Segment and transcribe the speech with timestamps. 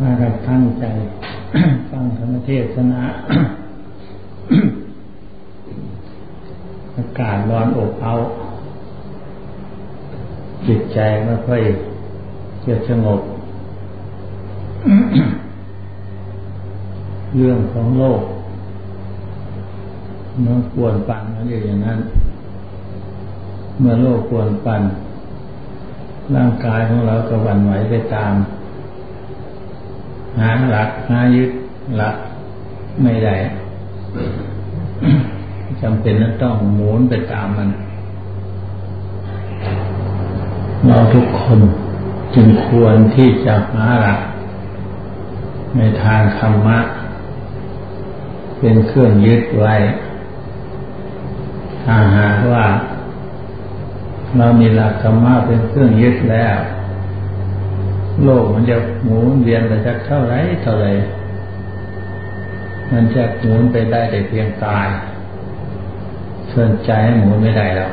[0.00, 0.84] มากันตั้งใจ
[1.90, 3.02] ฟังธรรมเทศนา
[6.96, 8.12] อากาศร้อนอบเอา
[10.66, 11.60] จิตใจไม่ค่อย
[12.66, 13.20] จะสงบ
[17.36, 18.20] เรื่องของโลก
[20.44, 21.98] มันควรปั่นมันอยู่อย่างนั้น
[23.78, 24.82] เมื่อโลกควรปั่น
[26.34, 28.34] ร่างกายของเราก็หวั่นไหวไปตาม
[30.40, 31.50] หาหลักหายึด
[31.96, 32.16] หลัก
[33.02, 33.36] ไม่ได้
[35.82, 37.68] จำเป็นต้องหมุนไปตามมัน
[40.86, 41.60] เราทุกคน
[42.34, 44.20] จึงควรที่จะหาหลัก
[45.76, 46.78] ในทางธรรมะ
[48.60, 49.74] เป็นเครื่องยึดไว้
[51.84, 52.66] ถ้าหากว่า
[54.36, 56.56] เรามีหลักธรรมะเป็นเครื่องยึดแล้ว
[58.24, 60.86] โลกมันจะหมุนเวียนไปสักเท่าไรเท่าไร
[62.92, 64.88] มันจะหมุนไปได้แต่เพียงกาย
[66.52, 67.92] ส่วนใจหมุนไม่ได้แล้ว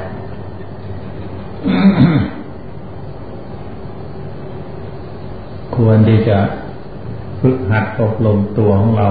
[5.75, 6.37] ควรที่จะ
[7.39, 9.09] ฝึกหัดอบรมตัวของเรา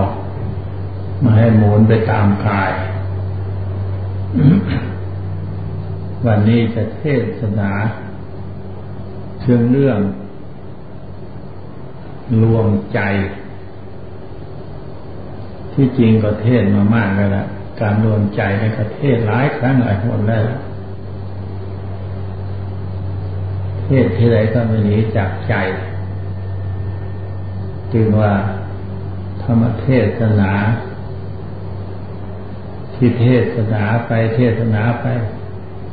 [1.22, 2.72] มาให้หมุนไปตามกาย
[6.26, 7.02] วันนี้จะเท
[7.40, 7.70] ศนา
[9.42, 9.98] เชิงเรื่อง
[12.42, 13.00] รวมใจ
[15.72, 17.46] ที่จริงก็เทศมามากแล้วละ
[17.80, 20.42] การรวมใจในประเทศหลายครั้งหลายคนแล้ว
[23.84, 25.54] เทศที่ไรก็ไม่หนีจากใจ
[27.92, 28.32] จึงว่า
[29.42, 29.86] ธรรมเท
[30.18, 30.52] ศนา
[32.94, 35.06] ที่เทศนาไปเทศนาไป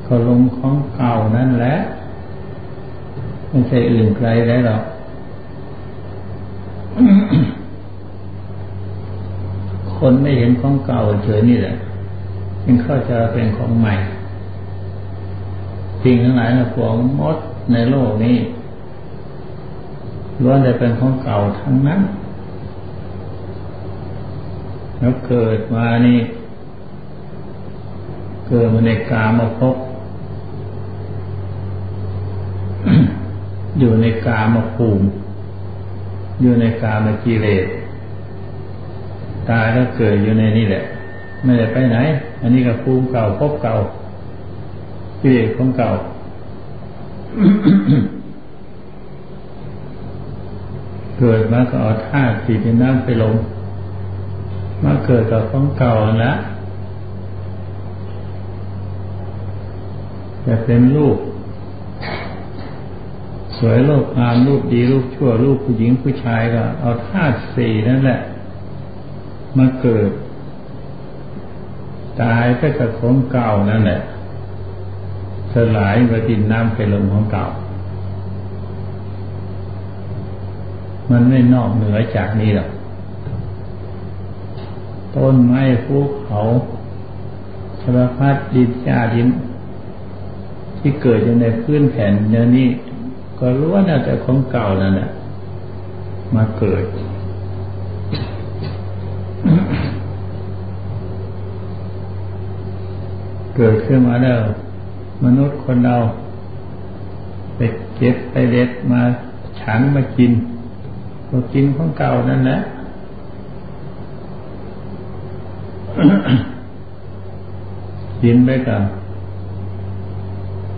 [0.05, 1.75] ก็ลงของเก่านั่นแหละ
[3.49, 4.83] ไม่ใช่อื่นไกลได้หรอก
[9.97, 11.75] คนไม่เห็นของเก่าเฉยนี่แหละ
[12.65, 13.93] ยังเข้าใจเป็นของใหม่
[16.03, 17.37] สิ่งทั้งหลายนะพวงมด
[17.71, 18.37] ในโลกนี้
[20.41, 22.01] ล้วนแต่เป็นของเก่าทั้งนั้น
[24.99, 26.19] แล้วเกิดมานี่
[28.47, 29.75] เกิดมาในกามาพบ
[33.79, 35.05] อยู่ในกามาภูมิ
[36.41, 37.65] อยู่ในกามกิเลส
[39.49, 40.83] ตายแล้วเกิดอยู่ในนี่แหละ
[41.43, 41.97] ไม่ได้ไปไหน
[42.41, 43.75] อันนี้ก็ภูมิเก่าพบเก่า
[45.21, 45.91] กิเลสของเก่า
[51.19, 53.35] เกิดมาก็เอาธาตุสีเป็นน้ำไปลง
[54.83, 56.37] มาเกิดกับของเก่าแล้ว
[60.45, 61.17] จะเป็นลูก
[63.69, 68.19] วยโลกงามลูกดีลูกชั่วลูกผู้หญิงผู้ชายก็ เอาธาตุสี่นั่นแหละ
[69.57, 70.09] มาเกิด
[72.21, 74.01] ตายก็กับของเก่านั่นแหละ
[75.53, 77.45] สลายไปดินน้ำไปลมของเก่า
[81.11, 82.69] มันไม่นอกเหนือจากนี้หรอก
[85.15, 86.39] ต้นไม้ภูเขา
[87.81, 89.27] สารพัดดินจาดิน
[90.79, 92.67] ที่เกิดอยู่ในพื้นแผ่นเนื้อนี้
[93.45, 95.09] ก็รู้ว่าน่าจะของเก่านั่นแหละ
[96.35, 96.83] มาเกิด
[103.55, 104.39] เกิดขึ้นมาแล้ว
[105.23, 105.95] มนุษย์คนเรา
[107.55, 107.59] ไป
[107.95, 109.01] เก็บไปเล็ดมา
[109.61, 110.31] ฉันมากิน
[111.29, 112.59] ก็กินของเก่านั่นแหละ
[118.21, 118.83] กินไปกัน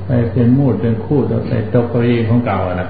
[0.06, 2.90] ไปเป็นมูดเป็นคู่ตัวไปตกกรีของเก่านะ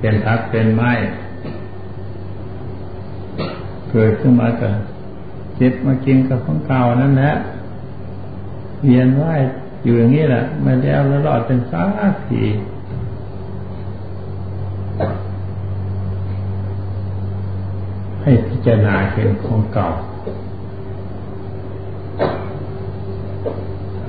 [0.00, 0.92] เป็นพักเป็นไม้
[3.90, 4.68] เกิดขึ้นมาก็
[5.56, 7.32] เจ็บมากินกับของเก่านั่นแหละ
[8.84, 9.40] เวียนว่าย
[9.84, 11.82] อยู่อย่างนี้แหละไม่แล้วแล้วรอดเป็นสา
[12.28, 12.42] ที
[18.22, 19.88] ให้พิจารณาเห็นของเก่า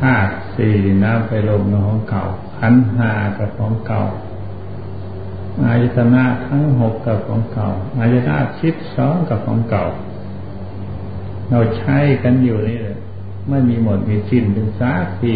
[0.04, 0.16] ห้า
[0.56, 2.26] สี่น้ำไปลมของเก่า
[2.58, 4.04] ขันหากับของเก่า
[5.66, 7.70] อายตนะทั้งหกกับของเก่า
[8.00, 9.86] อายตนะชิดสองกับของเก่า
[11.50, 12.98] เราใช้กันอยู่นี่เลย
[13.50, 14.92] ไม่มีหมดมีสิ้นเป็นสา
[15.22, 15.36] ที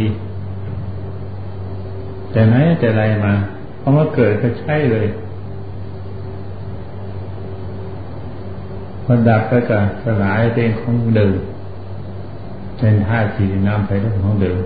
[2.31, 3.33] แต่ไหนแต่ไรมา
[3.79, 5.07] เพราะว่าเกิดก็ใช่เลย
[9.03, 11.35] พอดับก็จะสลายเป็นของเดิม
[12.77, 14.57] เป็นท่าทีน้ำไปเรื่องของเดิม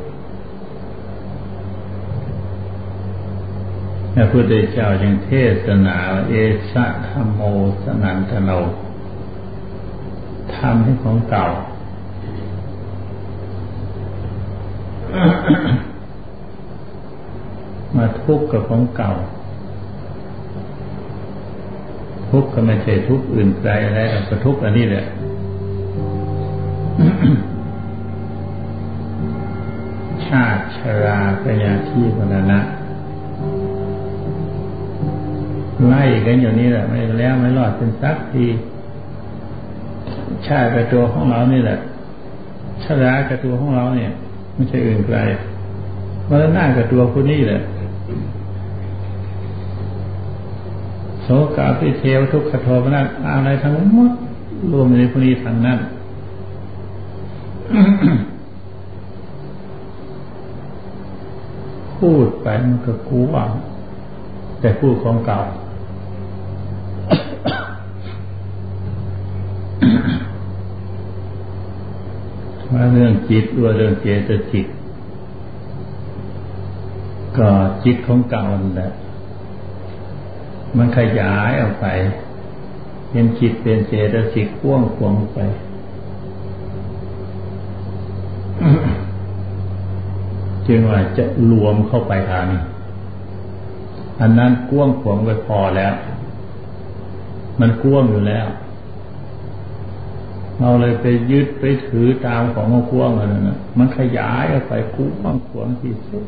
[4.10, 5.31] พ ระพุทธเจ้ายังเท
[5.65, 5.97] ศนา
[6.29, 6.33] เอ
[6.71, 7.41] สะธรรมโม
[7.83, 8.51] สนันทโน
[10.56, 11.45] ทำให้ของเก่า
[17.95, 19.12] มาทุกข์กับของเก่า
[22.29, 25.06] ทุกข์ก็ไม่ใช่ทุกข์อื่นไกลอะไรก็ทุกข์อันนี้แหละ
[30.25, 32.59] ชาติชราพยาที่พรณะ
[35.88, 38.45] ไล่กันอยู่นี่แหละไม่แล้วไม่รอดเป็นสักที
[40.48, 41.78] ชาติกระตัวของเรานี่แหละ
[42.83, 44.12] ชรากระตัวของเราเนี่ย
[44.54, 45.18] ไม่ใช่อื่นไกล
[46.30, 47.62] มรณะกระตัวคนนี้แหละ
[51.22, 54.12] โสกาพิเทวทุกขโทมนัสอะไรทั้งหมด
[54.72, 55.80] รวมในคนนี้ทั้งนั้น
[61.98, 63.45] พูดไปมันก็กูว่า
[64.60, 65.39] แต่พูดของเก่า
[72.81, 74.68] ว่าเรื่องจิตว่าเรื่องเจตจิต
[77.38, 77.50] ก็
[77.83, 78.45] จิตของเก่า
[78.75, 78.92] แหละ
[80.78, 81.86] มันขยายออกไป
[83.10, 85.39] เป็นจิตเป็นเจตสิกพ่วงขวงไป
[90.68, 92.45] จึงว่าจะรวมเข้าไปทาง
[94.22, 95.94] อันนั้นก้วงขวงไปพอแล้ว
[97.60, 98.48] มันก้วงอยู่แล้ว
[100.61, 106.25] เราเลยไปยึดไปถือตามของมันกว้างอะไรนะมันขยายออกไปคุ้มขวางที่สุด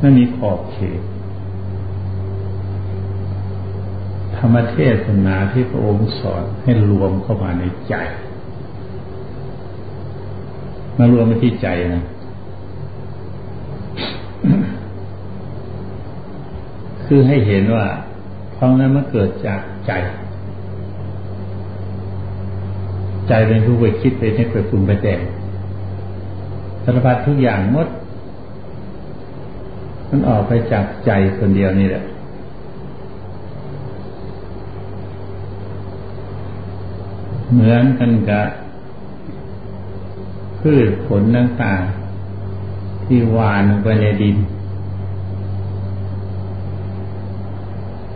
[0.00, 1.00] ไม่มีขอบเขต
[4.36, 7.94] ธรรมเทศนาที่พระองค์สอนให้รวมเข้ามาในใจ
[10.98, 12.04] มารวมไปที่ใจนะ
[17.06, 17.86] คือให้เห็นว่า
[18.52, 19.92] เพราะนั้นมันเกิดจากใจ
[23.28, 25.20] ใจเป็นผู้ไปคิดไปนึกไปปรุงไปแต่ง
[26.84, 27.88] สารพัดทุกอย่างหมด
[30.08, 32.04] มันออกไปจากใจคนเดียวนี่แหละ
[37.52, 38.46] เหมือนกันกับ
[40.60, 44.36] พืชผลต่างๆที่หวานลงไปในดิน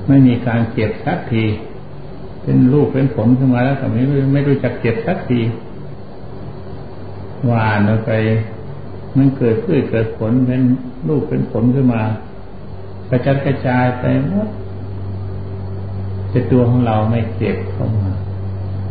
[0.07, 1.45] ไม่มีการเก็บสักที
[2.43, 4.03] เป็นลูกเป็นผลขึ้นมาแล้วแต่ไม่
[4.33, 5.41] ไม่รู้จักเก็บสักที
[7.45, 8.13] หวานออกไป
[9.17, 10.61] มันเกิดพืชเกิดผลเป็น
[11.09, 12.03] ลูกเป็นผลขึ้นมา
[13.09, 14.49] กระจัดกระจายไปหมด
[16.31, 18.11] แต่ตัวของเราไม่เก็บเข้ามา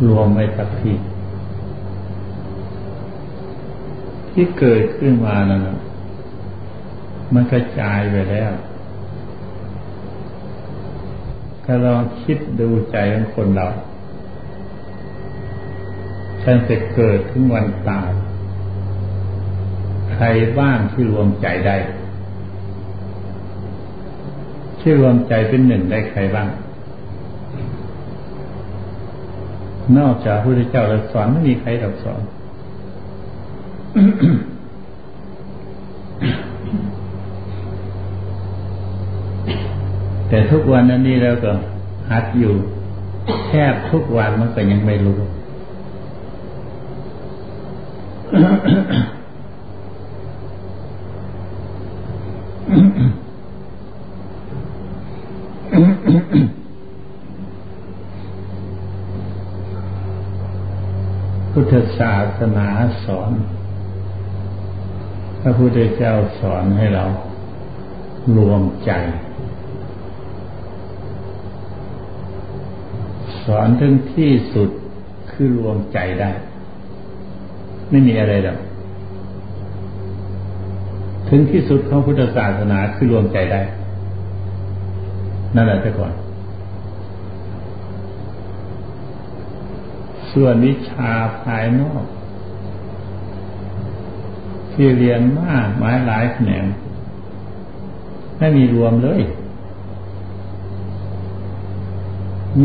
[0.08, 0.94] รวมไว้สักที
[4.32, 5.60] ที่เกิดขึ้นมาแล้ว
[7.34, 8.52] มันกระจายไปแล้ว
[11.74, 13.68] ถ้าลองคิดดูใจของคนเรา
[16.44, 18.10] ฉันจะเกิดถึงวันตาย
[20.14, 20.26] ใคร
[20.60, 21.76] บ้างที่รวมใจได้
[24.80, 26.50] ที่รวมใจเป็นหนึ่งได้ใครบ้าง
[29.98, 32.22] นอกจากพระพุทธเจ้าเราสอนไม่มีใครเราสอน
[40.32, 41.52] แต่ทุกวันนั้นนี่เราก็
[42.12, 42.54] หัดอยู่
[43.48, 45.20] แทบทุกวันมันก็ยังไม่รู้
[61.52, 62.68] พุทธศาสนา
[63.06, 63.32] สอน
[65.42, 67.06] พระพุทธเจ้าสอนให้เรา
[68.38, 68.92] รวมใจ
[73.46, 74.70] สอนถึงที่สุด
[75.32, 76.32] คือรวมใจได้
[77.90, 78.58] ไม่มีอะไรหรอก
[81.30, 83.62] ถึงที่สุดของพุทธศาสนาคือรวมใจได้
[85.56, 86.14] นั่นแหละแต่ก่อน
[90.32, 92.04] ส่วนวิชาภายนอก
[94.74, 96.66] ที่เรียนมากหมายหลายแขนง
[98.38, 99.22] ไม่มีรวมเลย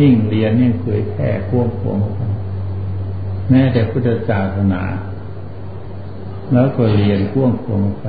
[0.00, 1.98] ยิ่งเรียนยิ่งเผยแพร่ควงควง
[3.50, 4.82] แม้แต่พุทธศาสนา
[6.52, 8.06] แล้วก็เรียนควงควงไป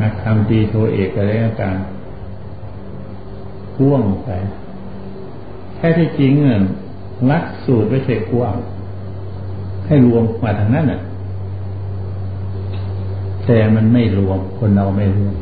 [0.00, 1.30] นักทำดีโทเอกอะไร
[1.62, 1.76] ต่าง
[3.74, 4.30] พ่วงไป
[5.74, 6.62] แค่ที่จริงเงิน
[7.30, 8.56] ลักสูตรไม่ใช่กว้าง
[9.86, 11.00] ให้รวมมาทางนั้นน่ะ
[13.46, 15.34] แต่มันไม่รวมคนเราไม่รวม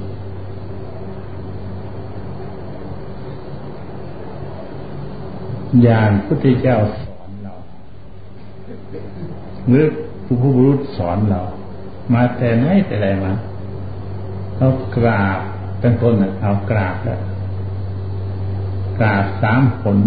[5.82, 7.54] อย่างพุทธเจ้าสอนเรา
[9.68, 9.86] หรือ
[10.24, 11.42] ผู้ผู้รู้สอนเรา
[12.14, 13.32] มาแต่ไหนแต่ไรมา
[14.56, 15.38] เขากราบ
[15.80, 17.20] เป็นต้นเอากราบแล้ว
[18.98, 19.98] กราบสามผล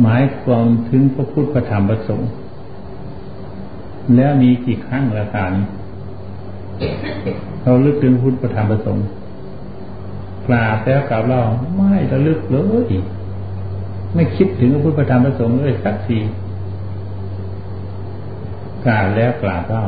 [0.00, 2.30] หมายความถึงพระพุทธพระธรรมพระสงฆ์
[4.16, 5.52] แล้วมีกี่ครั้งละกัน
[7.62, 9.04] เราลึกถึงพุทธพระธรรมพระสงฆ์
[10.48, 11.40] กราบแล้วกราบเรา
[11.76, 12.90] ไม่ระลึกเลย
[14.14, 16.18] ไม่คิดถึงพระพุทธธรรมพระสงฆ์เลยสักที
[18.84, 19.84] กราบแล้วกราบเล่า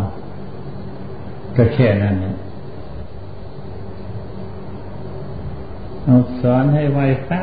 [1.57, 2.37] ก็แค่นั้นนะ
[6.05, 7.41] เอาสอนให้ไวพระ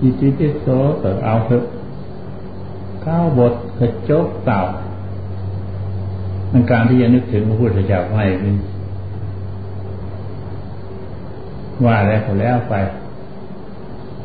[0.00, 0.66] อิติปิโส
[1.02, 1.64] ก็เอาเถอะ
[3.04, 4.60] ก้าวบทกระจบเต่า
[6.50, 8.54] ในการที่จะนึกถึงพระพุทธเจ้าไม่เป็น
[11.86, 12.74] ว่าแล้วก็แล้วไป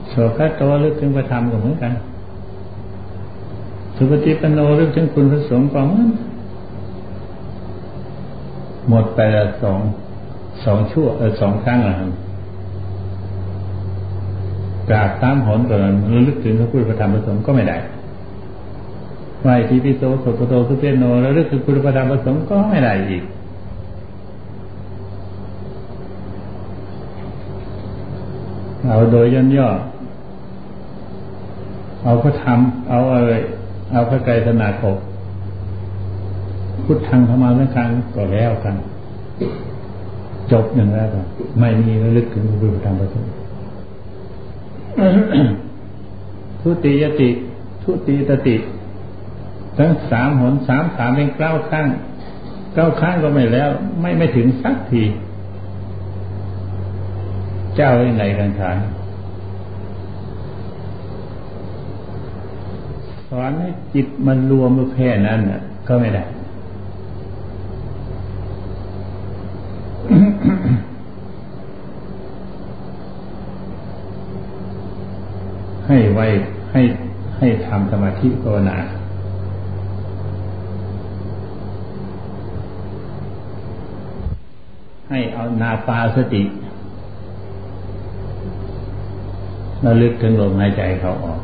[0.10, 1.94] โสกโตลึกถึงพระธรรมก็เหมือนกัน
[3.96, 6.08] สุปฏิปโนลึกถึงคุณพระสงฆ์ก็เหมือน
[8.90, 9.80] หมดไปละสอง
[10.66, 12.12] สองชั่วเออสองครั้งละครับ
[14.90, 15.80] กราบตามหนก่อน
[16.28, 17.78] ลึกถึงพระพุทธพระธรรมพระสงฆ์ก็ไม่ได้
[19.42, 23.24] ไหวทีพิโสโสปโตสุเปโนระลึกถึงพุทธพระธรรมพระสงฆ์ก็ไม่ได้อีก
[28.90, 29.70] เอาโดยย่นย่อ
[32.04, 33.32] เอาพระธรรม เอาอะไร
[33.92, 34.98] เอาพระไกรสนาคบ
[36.86, 38.76] พุทธังธรรมาสังคังก็แล้วกัน
[40.52, 41.26] จบอย่างแล้วกัน
[41.60, 43.32] ไม่มีระลึกถึงพระพุทธธรรมพระสงฆ์
[46.62, 47.30] ทุติยติ
[47.84, 48.56] ทุติตติ
[49.78, 51.88] ทั้งสามหนสามสามเป็นเก้าข้าง
[52.76, 53.70] เก้าข้างก็ไม่แล้ว
[54.02, 55.04] ไม่ไม่ถึงสักที
[57.82, 58.78] เจ้าในกันฐาน
[63.30, 66.24] สอนให้จิตมันรวมแค่นั้นน่ะ ก็ไม่ได้
[75.88, 76.26] ให้ไว้
[76.72, 76.82] ให้
[77.38, 78.78] ให้ทำสมาธิภาวนา
[85.10, 86.44] ให้เอานาปาสติ
[89.86, 91.40] ระลึกถึงลมหายใจเขาออก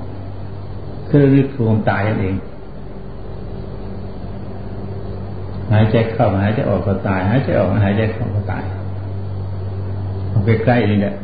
[1.08, 2.36] คือระลึกถึงตายนั่นเอง
[5.74, 8.64] หายใจเข้าหายใจออกก็ตาย หายใจออกหายใจเข้าก็ตาย
[10.30, 11.16] เอาไปใกล้นี่แหละ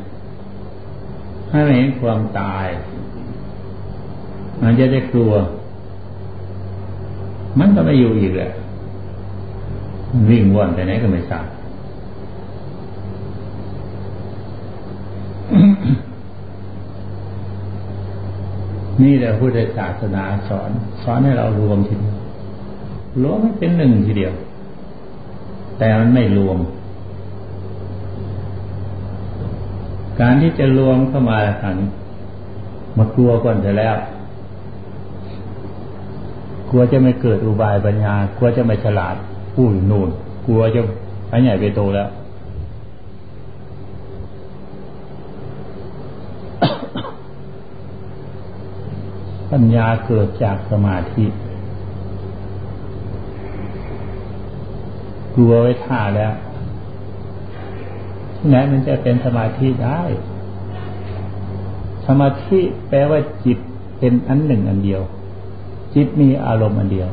[1.49, 2.67] ให้เห็นความตาย
[4.61, 5.33] มันจะได้กลัว
[7.59, 8.51] มันก็ไม่อยู่อีกแหละ
[10.29, 11.45] วิ่งว่อนแต่ไหนก็ไม่ทราบ
[19.03, 20.69] นี่แหละพุทธศาสนาสอน
[21.03, 22.17] สอนให้เรารวมทีเดียว
[23.23, 24.33] รวมไม่เป็นหนึ่งทีเดียว
[25.79, 26.57] แต่มันไม่รวม
[30.19, 31.77] การที่จะรวมเข้ามาขัน
[32.97, 33.95] มากลัวก่อนจะแล้ว
[36.69, 39.15] กลัวจะไม่เกิดอุบายปัญญากลัวจะไม่ฉลาด
[39.53, 40.09] ผู้นูน
[40.45, 40.81] กลัวจะ
[41.27, 42.09] ไปใหญ่ไปโตแล้ว
[49.51, 51.25] ปัญญาเกิดจากสมาธิ
[55.35, 56.33] กลัวไว้ท่าแล้ว
[58.35, 60.01] ที่ไหนมันจะเป็นสมาธิได้
[62.07, 63.57] สมาธิแปลว่าจิต
[63.99, 65.01] เป็นอันหนึ่งอันเดียว
[65.95, 67.09] จิตมีอารมณ์อันเดียว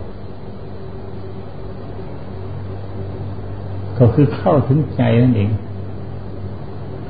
[3.98, 5.50] ก็คือเข้าถึงใจนั่นเอง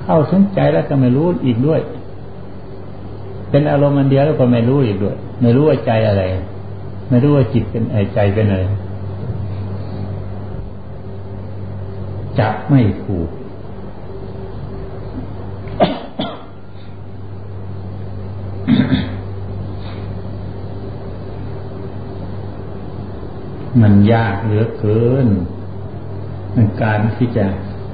[0.02, 1.80] เข้าถึงใจแล้วก็ไม่รู้อีกด้วย
[3.50, 6.22] เป็นอารมณ์อันเดียวแล้วก็ไม่รู้อีกด้วย ไม่รู้ว่าใจอะไร
[7.08, 8.62] ไม่รู้ว่าจิตเป็นไอใจเป็นอะไร
[12.38, 13.28] จะไม่ถูก
[23.82, 25.26] มันยากเหลือเกิน
[26.54, 27.46] ในการที่จะ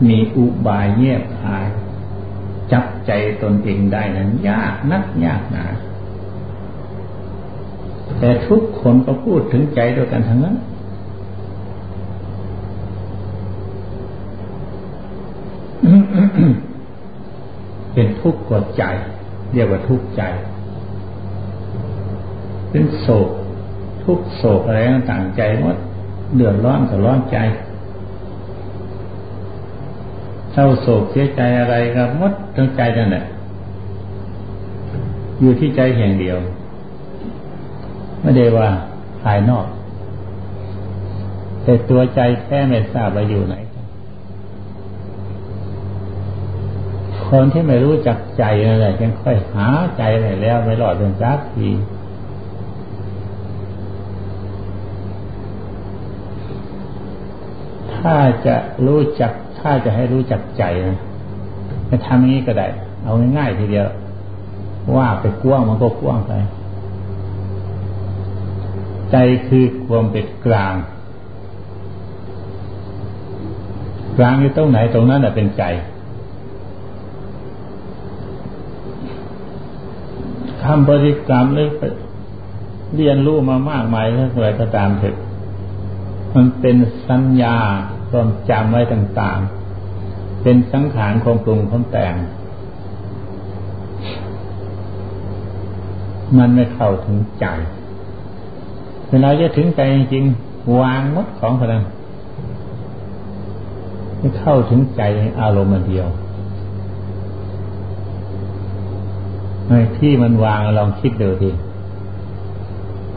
[0.09, 1.67] มีอุบายเงียบหาย
[3.07, 5.65] ใจตนเองได้นั้น ยากนักยากหนา
[8.19, 10.57] แต่ทุกคนก็พูดถึงใจด้วยกันทั้งนั้น
[17.93, 18.85] เป็นทุกข์กดใจ
[19.53, 20.23] เรียกว่าทุกข์ใจ
[22.71, 23.29] เป็นโศก
[24.05, 24.79] ทุกโศกอะไร
[25.11, 25.77] ต่างใจหมด
[26.35, 27.39] เดือดร้อนก็ร้อนใจ
[30.57, 33.25] เศร้าโศกเสียใจอะไรก็มดทั้งใจนั่นแหละ
[35.41, 36.37] อยู่ที่ใจแห่งเดียว
[38.21, 38.69] ไม่ได้ว่า
[39.23, 39.67] ภายนอก
[41.63, 43.55] แต่ตัวใจแท้ไม่ทราบว่าอยู่ไหน
[47.29, 51.69] คนที่ไม่รู้จักใจนั่นแหละยังค่อยหาใจไปแล้วไม่รอดเป็นสักที
[57.95, 58.15] ถ้า
[58.47, 58.57] จะ
[58.87, 59.33] รู้จัก
[59.67, 60.99] ถ้าจะให้รู้จักใจนะ
[61.91, 62.67] จะทำอย่างนี้ก็ได้
[63.05, 63.87] เอาง่ายๆทีเดียว
[64.97, 66.33] ว่าไปกว้างมันก็กว้างไป
[69.11, 69.17] ใจ
[69.49, 70.75] คือความเป็นกลาง
[74.19, 75.63] กลางอยู่ตรงไหนตรงนั้นแหละเป็นใจ
[80.63, 81.69] ทำบริกรรมเลย
[82.97, 85.17] เรียนรู้มามากมายเท่าไรก็ตามเถอะ
[86.35, 86.77] มันเป็น
[87.09, 87.57] สัญญา
[88.17, 92.15] ความจำไว้ต่างๆ เป็นสังขารของปรุงของแต่ง
[96.39, 97.47] มันไม่เข้าถึงใจ
[99.11, 100.25] เวลาจะถึงใจจริง
[100.81, 101.83] วางมดของพลัง
[104.19, 105.03] ไม่เข้าถึงใจ
[105.41, 106.07] อารมณ์เดียว
[109.69, 111.51] ในที่มันวางลองคิดดูดิ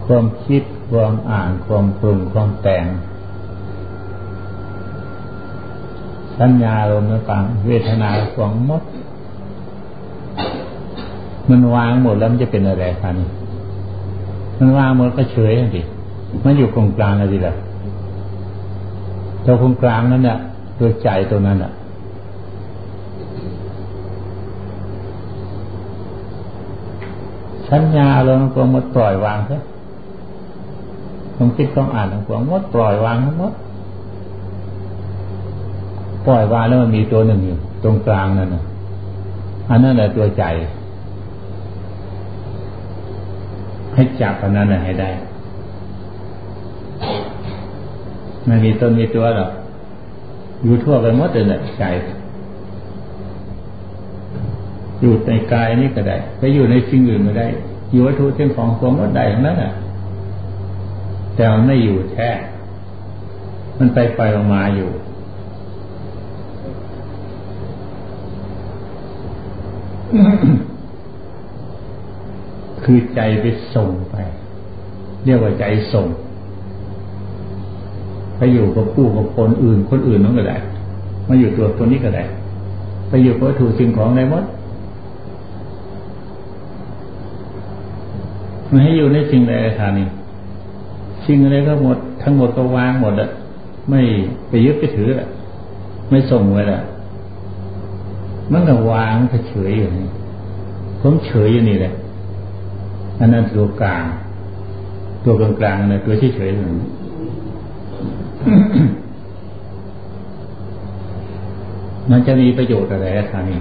[0.06, 2.86] ความคิดความอ่านความปรุงความแต่ง
[6.40, 8.82] สัญญาลมต่างเวทนาความมด
[11.50, 13.16] มันวางหมดแล้วมันจะเป็นอะไรกัน
[14.60, 15.82] มันวางหมดก็เฉยสิ
[16.46, 17.56] มันอยู่ตรงกลางอะไรล่ะ
[19.46, 20.38] ตัวตรงกลางนั้นเนี่ย
[20.80, 21.72] ตัวใจตัวนั้นอะ
[27.70, 29.62] สัญญาเราตัวหมดปล่อยวางซะ
[31.38, 33.54] ผมคิดต้องอ่านของหมดปล่อยวางทั้งหมด
[36.28, 38.64] ปล่อยวางแล้วมันมีตัวหนึ่งอยู่ตรงกลางนั่นนะ
[39.70, 40.44] อันนั้นแหละตัวใจ
[43.94, 45.10] ให้จับอันนั้นให้ได้
[48.46, 49.52] ไม่มีต้นมีตัวหรอก
[50.64, 51.86] อยู่ทั่วไปหมดเลยแหละใจ
[55.02, 57.48] อยู่ในกายนี่ก็ได้ไปอยู่ในสิ่งอื่นไม่ได้
[57.92, 59.74] อยู่วัตถุเช่นของความวัดใดทั้งนั้นอะ
[61.36, 62.30] แต่มันไม่อยู่แท้
[63.78, 64.90] มันไปไปออกมาอยู่
[72.84, 74.16] คือใจไปส่งไป
[75.26, 76.08] เรียกว่าใจส่ง
[78.38, 80.58] ไปอยู่กับผู้กับคนอื่น คนอื่นนั่นก็ได้
[81.28, 82.24] มาอยู่ตัวตัวนี้ก็ได้
[83.10, 84.44] ไปอยู่กับวัตถุสิ่งของในมด
[88.72, 90.08] มันให้อยู่ในสิ่งใดฐานนี้
[91.26, 93.30] สิ่งอะไรก็หมด ทั้งหมดก็วางหมดอะ
[93.90, 94.02] ไม่
[94.50, 95.28] ไปยึดไปถืออะ
[96.10, 96.80] ไม่ส่งไว้ละ
[98.52, 99.16] มันก็วาง
[99.50, 100.10] เฉยอยู่นี่
[101.02, 101.94] ผมเฉยอยู่นี่แหละ
[103.20, 104.04] อันนั้นตัวกลาง
[105.24, 106.68] ตัวกลางกลางนะตัวเฉยเฉยอยู่
[112.12, 113.60] มันจะมีประโยชน์อะไรทางนี้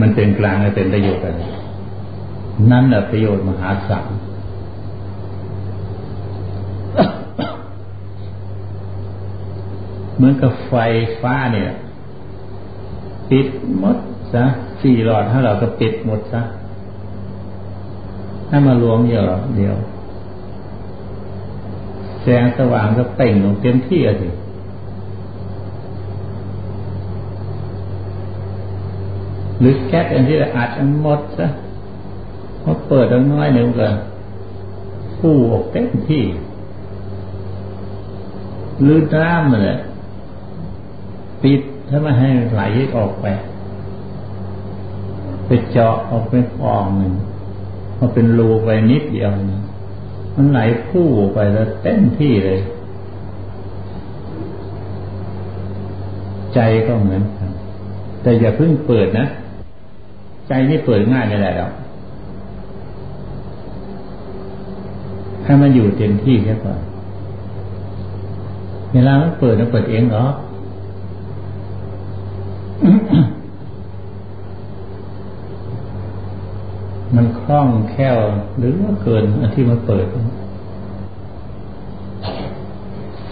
[0.00, 1.42] มันเป็นกลางและเป็นประโยชน์อะไร
[2.70, 4.08] นั่นแหละประโยชน์มหาศาล
[10.16, 10.74] เหมือนกับไฟ
[11.20, 11.70] ฟ้าเนี่ย
[13.30, 13.46] ปิด
[13.78, 13.96] หมด
[14.32, 14.44] ซะ
[14.82, 16.42] สี่หลอดถ้าเราก็ปิดหมดซะ
[18.48, 19.24] ให้มารวมเดียว
[19.56, 19.76] เดียว
[22.22, 24.28] แสงสว่างก็เป่งลงเต็มที่อะสิ
[29.58, 31.46] หรือแก๊สอันที่อัดอันหมดซะ
[32.62, 33.88] พอเปิดตั้งน้อยหนึ่งก็
[35.18, 36.24] ผู้ออกเต็มที่
[38.86, 39.78] ลือน้ำเลย
[41.42, 42.62] ปิด ถ้าไม่ให้ไหล
[42.96, 43.26] ออกไป
[45.46, 47.12] ไปเจาะออกไปฟองหนึ่ง
[47.98, 49.30] มาเป็นรูไปนิดเดียว
[50.36, 52.60] มันไหลพู่ไปแล้วเต็มที่เลย
[56.54, 57.50] ใจก็เหมือนกัน
[58.22, 59.26] แต่อย่าเพิ่งเปิดนะ
[60.48, 61.72] ใจนี่เปิดง่ายไม่ได้หรอก
[65.44, 66.80] ให้มันอยู่เต็มที่แค่ก่อน
[68.92, 70.26] เวลามันเปิดมันเปิดเองเหรอ
[77.16, 78.18] มันคล่องแคล่ว
[78.58, 80.06] หรือว่าเกินอันที่มันเปิด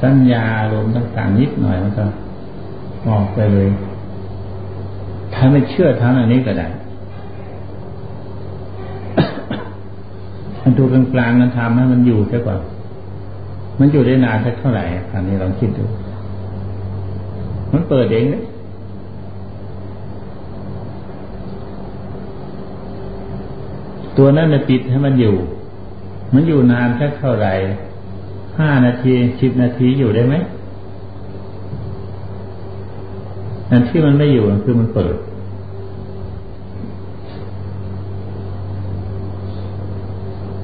[0.02, 2.04] สัญญาลมต่างๆนิดหน่อยมันก็
[3.08, 3.68] ออกไปเลย
[5.34, 6.68] ถ้าไม่เชื่อทางอันนี้ก็ได้
[10.62, 12.58] มันดูกลางๆกันทำให้มันอยู่แค่ก่อน
[13.80, 15.84] มันอยู่ได้นานสักเท่าไหร่อันนี้ลองคิดดู
[17.72, 18.42] มันเปิดเองเลย
[24.18, 25.36] ตัวนั้นจะปิดให้มันอยู่
[26.34, 27.52] มันอยู่นานสักเท่าไหร่
[28.58, 30.34] ห้านาทีสิบนาทีอยู่ได้ไหม
[33.70, 35.16] อันที่มันไม่อยู่คือมันเปิด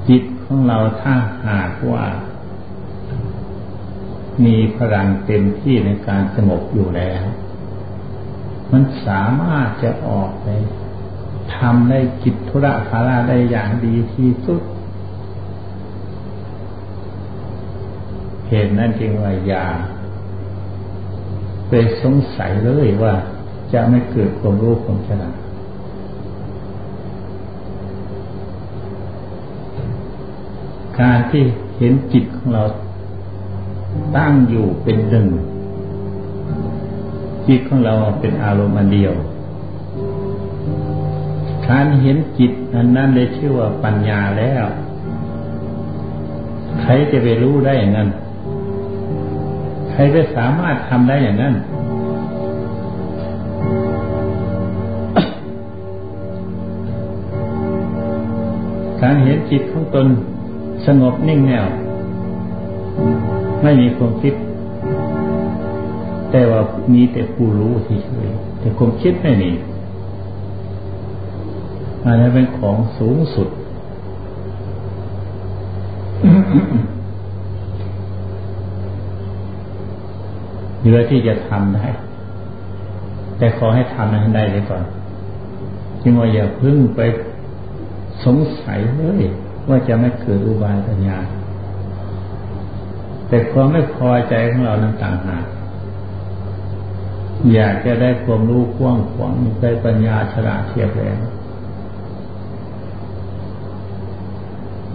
[0.09, 1.15] จิตของเราถ้า
[1.47, 2.05] หากว่า
[4.45, 7.23] มีพลังเต็มที่ในการสงบอยู่แล้ว
[8.73, 10.49] มันสามารถจะออกไป
[11.57, 14.63] ทำได้กิจธุระภาระได้อย่างดีที่สุด
[18.49, 19.65] เหตุนั้นจึงว่าอย่า
[21.69, 23.15] ไปสงสัยเลยว่า
[23.73, 25.37] จะไม่เกิดความรู้ความฉลาด
[31.01, 31.45] การที่
[31.77, 32.63] เห็นจิตของเรา
[34.17, 35.29] ตั้งอยู่เป็นหนึ่ง
[37.49, 39.15] จิตของเราเป็นอารมณ์อันเดียว
[41.71, 44.65] การเห็นจิตอันนั้นเลยชื่อว่าปัญญาแล้ว
[46.81, 48.09] ใครจะไปรู้ได้อย่างนั้น
[49.91, 51.55] ใครจะสามารถทำได้อย่างนั้น
[59.03, 60.07] การเห็นจิตของตน
[60.87, 61.67] สงบนิ่งแน่ว
[63.63, 64.35] ไม่มีความคิด
[66.31, 66.61] แต่ว่า
[66.95, 69.51] มีแต่ผู้รู้เฉยๆแต่ความคิดไม่มี
[72.05, 73.49] อันนี้เป็นของสูงสุด
[80.81, 81.87] เหลือที่จะทำได้
[83.39, 84.85] แต่ขอให้ทำให้ได้เลยก่อน
[86.03, 87.01] จึงว่าอย่าพึ่งไป
[88.25, 89.23] สงสัยเลย
[89.69, 91.19] ว่าจะไม่เกิดอุบายปัญญา
[93.29, 95.47] แต่ความไม่พอใจของเรานั้นต่างหาก
[97.55, 101.19] อยากจะได้ความรู้กว้างขวางได้ปัญญาฉลาดเทียบแรง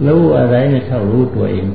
[0.06, 1.66] รู้อะไรไม่เท่ารู้ตัวเอง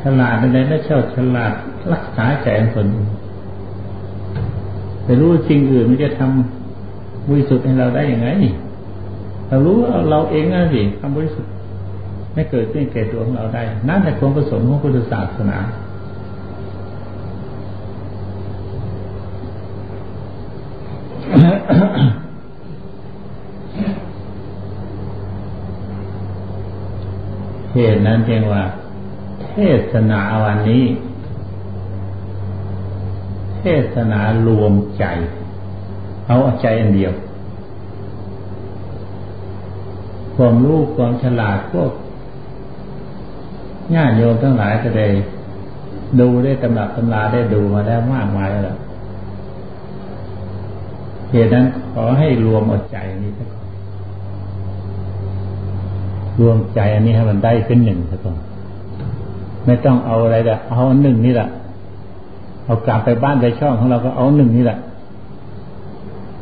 [0.00, 1.52] ฉลาดอะไรไม่เท่าฉลาด
[1.92, 3.08] รักษาใจคนอื่น
[5.04, 8.28] แต่รู้จริงอื่นมันจะทำบริสุทธิ์ให้เราได้ยังไง
[9.48, 9.76] เรารู้
[10.10, 11.50] เราเองนะสิทำบริสุทธิ์
[12.34, 15.58] ไม่เกิดขึ้นแก่ตัวของเราได้ นั่นแต่ความประสงค์ของพุทธศาสนา
[27.74, 28.62] เหตุนั้นเพียงว่า
[29.44, 29.54] เท
[29.92, 30.84] ศนาวันนี้
[33.58, 35.04] เทศนารวมใจ
[36.26, 37.12] เอาใจอันเดียว
[40.36, 41.90] ความรู้ความฉลาดพวก
[43.94, 45.06] ญาติโยมทั้งหลายก็ได้
[46.20, 48.78] ดูได้ตำรับตำราได้ดูมาแล้มากมายแล้ว
[51.30, 53.59] เหตุนั้นขอให้รวมเอาใจนี้สัก
[56.40, 58.36] รวมใจอันนี้ให้มันได้เป็นหนึ่งซะก่อน
[59.66, 61.48] ไม่ต้องเอาอะไรละเอาหนึ่งนี่แหละ
[62.64, 64.78] เอากลับไปบ้านไปช่องของเราก็เอาหนึ่งนี่แหละ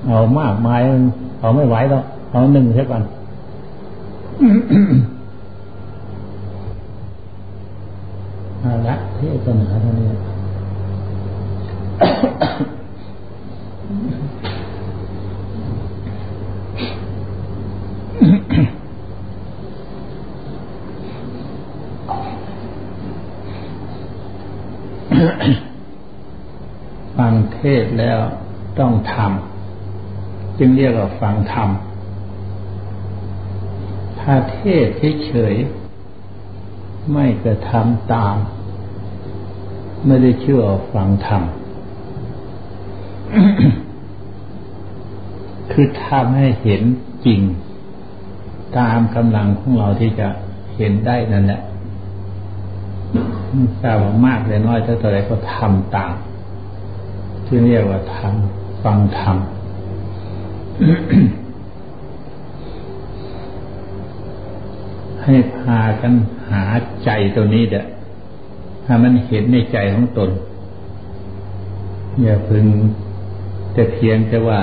[0.08, 0.80] เอามากมาย
[1.40, 3.02] เอาไม่ไหวแล้วเอาหนึ่งใช่ก่อน
[8.62, 10.08] อาละเทศนาเท่านี้
[27.16, 28.18] ฟังเท ศแล้ว
[28.78, 31.68] ต้องทำจึงเรียกว่าฟังธรรม
[34.20, 34.87] ถ้าเทศ
[35.26, 38.37] เฉยๆไม่กระทำตาม
[40.07, 41.42] ไม่ได้เชื่อฟังธรรม
[45.72, 46.83] คือทำให้เห็น
[47.26, 47.40] จริง
[48.78, 50.28] ตามกำลังของเราที่จะ
[50.76, 51.61] เห็นได้นั่นแหละ
[53.81, 56.14] ทราบว่ามากหรือน้อยเท่าไรก็ทำตาม
[57.50, 59.37] ที่เรียกว่าทำฟังธรรม
[65.22, 66.12] ให้พากัน
[66.48, 66.64] หา
[67.04, 67.84] ใจตัวนี้เด้อ
[68.84, 70.30] ถ้ามันเห็นในใจของตน
[72.22, 72.66] อย่าพึง
[73.72, 74.61] แต่เพียงแต่ว่า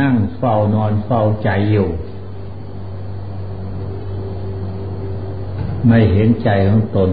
[0.00, 1.88] นั่งเฝ้านอนเฝ้าใจอยู่
[5.86, 7.10] ไม่เห็นใจของตน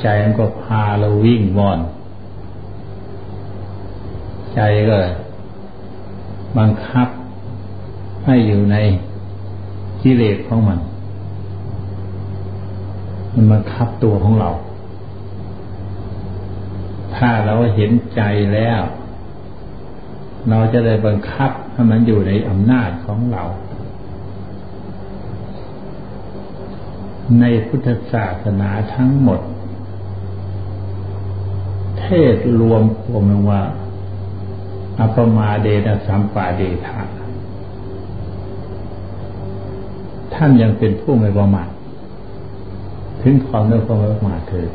[0.00, 1.78] ใจมันก็พาเราวิ่งวอน
[4.60, 4.98] ใจก็
[6.58, 7.08] บังคับ
[8.24, 8.76] ให้อยู่ใน
[10.02, 10.78] กิเลสของมัน
[13.34, 14.50] มันมาคับตัวของเรา
[17.14, 18.22] ถ้าเราเห็นใจ
[18.54, 18.80] แล้ว
[20.48, 23.44] เราจะได้บังคับให้มันอยู่ในอำนาจของเรา
[27.40, 29.40] ในพุทธศาสนาทั้งหมด
[32.00, 33.62] เทศรวมความว่า
[34.98, 37.00] อัปมาเดนะสัมปาเดธา
[40.34, 41.68] ท่านยังเป็นผู้ไม่ประมาท
[43.22, 44.70] ถึงความไม่ประมาทเถิด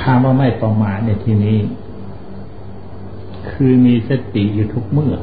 [0.00, 1.58] คำว่าไม่ประมาทในที่นี้
[3.50, 5.14] คือมีสติอยู่ทุกเมื่อ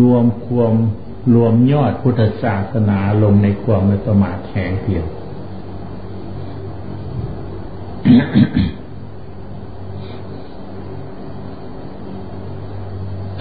[0.00, 0.74] รวมความ
[1.34, 5.06] รวมยอดพุทธศาสนาลงในความไม่ประมาทแห่งเดียว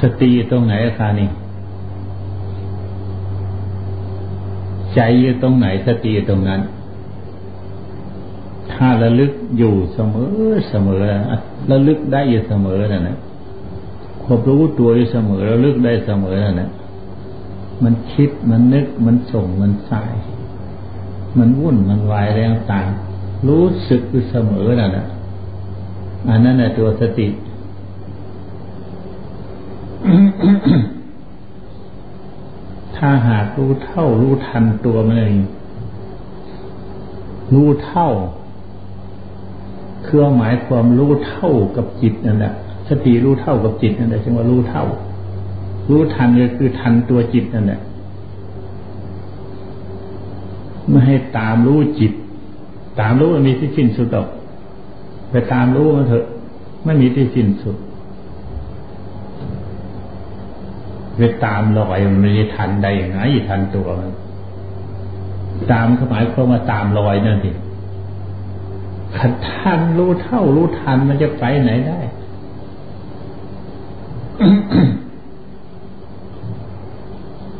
[0.02, 1.30] สติตรงไหนอาคานี่
[4.95, 6.62] ใจอยู่ตรงไหนสติตรงนั้น
[8.71, 10.30] ถ้าระลึกอยู่เสมอ
[10.69, 11.06] เสมอ
[11.71, 13.17] ระลึกได้อยู่เสมอนั่นนะ
[14.24, 16.69] ควบรู้ตัวอยู่เสมอระลึกได้เสมอนั่นนะ
[17.84, 20.13] มันคิดมันนึกมันส่งมันสาย
[21.38, 22.39] มันวุ่นมันวายแร
[22.71, 22.88] ต่าง
[23.48, 25.08] รู้สึกอยู่เสมอนั่นนะ
[26.30, 27.28] อันนั้นแหละตัวสติ
[32.96, 35.38] ถ้าหากรู้เท่ารู้ทันตัวมันเอง
[37.54, 38.10] รู้เท่า
[40.06, 42.54] คือหมายความรู้เท่ากับจิตนั่นแหละ
[42.90, 44.86] สติรู้เท่ากับจิตนั่นแหละจึงว่ารู้เท่า
[45.90, 47.82] รู้ทันก็คือทันตัวจิตนั่นแหละ
[50.90, 52.12] ไม่ให้ตามรู้จิต
[53.00, 54.28] ตามรู้มันมีที่สิ้นสุดหรอก
[55.32, 56.26] ไปตามรู้มันเถอะ
[56.86, 57.78] ไม่มีที่สิ้นสุด
[61.18, 64.12] ไปตามรอยมันไม่ทันได้ยังไงทันตัวมัน
[65.72, 67.52] ตามขหมายความว่าตามรอยนั่นสิ
[69.18, 72.00] ขันทันรู้เท่ารู้ทันมันจะไปไหนได้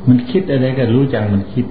[0.08, 1.66] มันคิดอะไรก็รู้จักมันคิด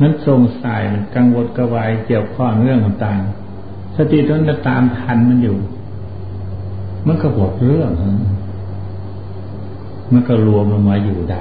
[0.00, 3.20] มันทรงสายมันกังวลกระวายเกี่ยวข้องเรื่องต่าง
[3.96, 5.56] สติตนจะตามทันมันอยู่
[7.06, 7.90] มันก็หมดเรื่อง
[10.12, 11.40] มันก็รวมลงมาอยู่ได้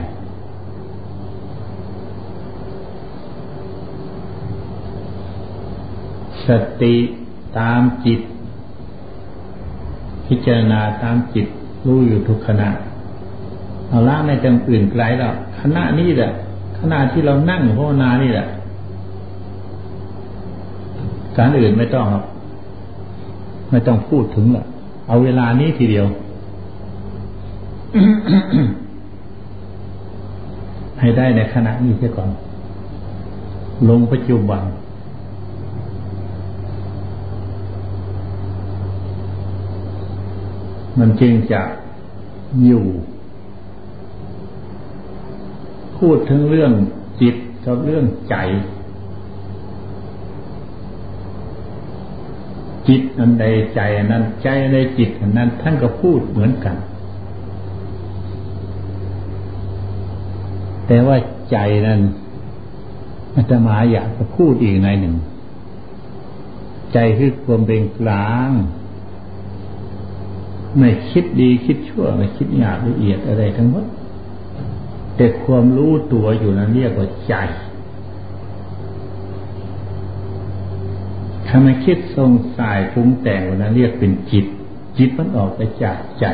[6.47, 6.49] ส
[6.81, 6.95] ติ
[7.59, 8.19] ตามจิต
[10.27, 11.47] พิจารณาตามจิต
[11.85, 12.69] รู้อยู่ทุกขณะ
[13.87, 16.31] เอาละไม่ต้องอื่นไกลแล้วขณะนี้แหละ
[16.85, 18.47] ขณะที่เรานั่งภาวนานี่แหละ
[21.37, 22.23] การอื่นไม่ต้องครับ
[23.71, 24.65] ไม่ต้องพูดถึงละ
[25.07, 26.05] เอาเวลานี้ทีเดียว
[30.99, 32.29] ให้ได้ในขณะนี้เสียก่อน
[33.89, 34.63] ลงปัจจุบัน
[40.99, 41.61] มันจึงจะ
[42.65, 42.85] อยู่
[46.07, 46.73] พูดถึงเรื่อง
[47.21, 47.35] จิต
[47.65, 48.35] กับเรื่องใจ
[52.87, 56.75] จิตอันใดใจอันนั้น ใจอันจิตอันนั้น ท่านก็พูดเหมือนกัน
[60.87, 61.17] แต่ว่า
[61.51, 61.99] ใจนั้น
[63.35, 65.15] อาตมาอยากจะพูดอีกในหนึ่ง
[66.93, 68.51] ใจคือความเป็นกลาง
[70.77, 73.85] ไม่คิดดีคิดชั่วไม่คิดหยาบละเอียดอะไรทั้งหมด
[75.15, 77.35] แต่ความรู้ตัวอยู่นั้นเรียกว่าใจ
[81.47, 84.45] ถ้ามันคิดทรงสายปรุงแต่งวันนั้นเรียกเป็นจิต
[84.97, 86.25] จิตมันออกไปจากใจ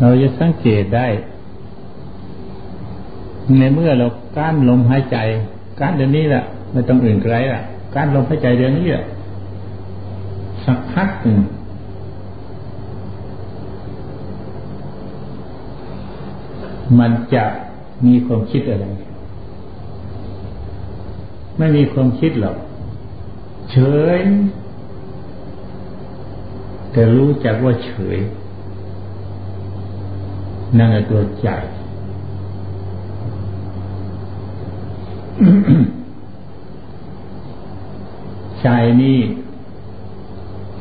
[0.00, 1.06] เราจะสังเกตได้
[3.58, 5.18] ในเมื่อเราก้านลมหายใจ
[5.80, 7.62] ก้านเดี๋ยวนี้แหละไม่ต้องอื่นไกลละ
[7.94, 9.04] ก้านลมหายใจเดี๋ยวนี้แหละ
[10.64, 11.38] สักพักหนึ่ง
[16.98, 17.44] มันจะ
[18.06, 18.86] มีความคิดอะไร
[21.58, 22.56] ไม่มีความคิดหรอก
[23.70, 23.76] เฉ
[24.16, 24.18] ย
[26.92, 28.18] แต่รู้จักว่าเฉย
[30.78, 31.48] นั่นแหละตัวใจ
[38.60, 38.66] ใจ
[39.02, 39.18] นี่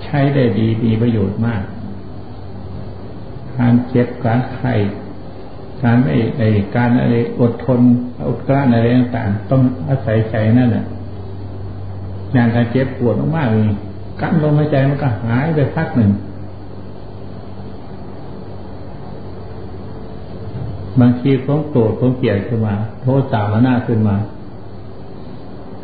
[0.04, 1.64] ใช้ได้ดีมีประโยชน์มาก
[3.58, 4.74] การเจ็บการไข้
[5.86, 6.42] การไม่ไอ
[6.76, 7.80] การอะไรอดทน
[8.28, 10.86] อดกลั้นอะไรต่างๆต้องอาศัยใจนั่นแหละ
[12.36, 13.64] งานการเจ็บปวดมากๆเลย
[14.22, 16.12] กั้นลมหายใจมันก็หายไปสักหนึ่ง
[21.00, 24.16] บางทีความโกรธความเกลียดขึ้นมา โทษสามาหน้าขึ้นมา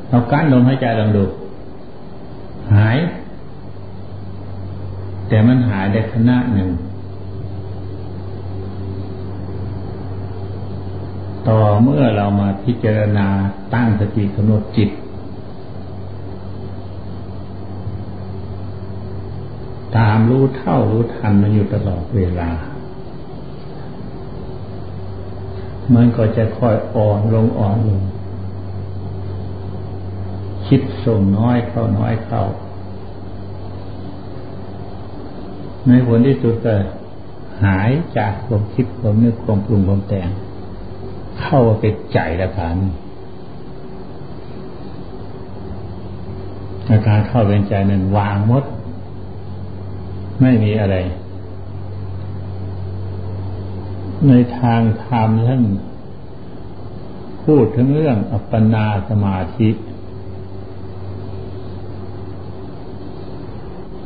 [0.10, 1.26] เอากั้นลมหายใจลองดู
[2.76, 2.98] หาย
[5.28, 6.70] แต่มันหายได้ขณะหนึ่ง
[11.50, 13.28] ต่อเมื่อเรามาพิจารณา
[13.74, 14.90] ตั้งสติกำหนดจิต
[19.98, 22.50] ตามรู้เท่ารู้ทันมันอยู่ตลอดเวลา
[25.96, 28.02] มันก็จะค่อยอ่อนลงอ่อนลง
[30.68, 32.44] คิดส่งน้อยเข้าน้อยเข้า
[35.88, 36.76] ในผลที่สุดก็
[37.64, 40.30] หายจากความคิดความนึกความปรุงความแต่ง
[41.42, 42.78] เข้าไปใจละฐาน
[46.90, 48.64] อาการเข้าเป็นใจนั้นวางมด
[50.42, 50.96] ไม่มีอะไร
[54.28, 55.64] ในทางธรรมท่าน
[57.44, 59.70] พูดถึงเรื่องอัปปนาสมาธิ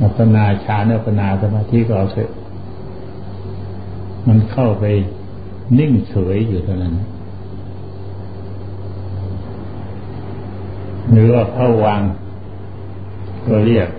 [0.01, 2.31] อัปปนาฌานอัปปนาสมาธิก็เอาเถอะ
[4.27, 4.85] มันเข้าไป
[5.79, 6.95] นิ่งเฉยอยู่เท่านั้น
[11.11, 12.01] หรือว่าเข้าวาง
[13.47, 13.89] ก็เรียก